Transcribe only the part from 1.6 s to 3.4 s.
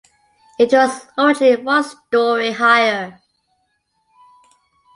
one story higher.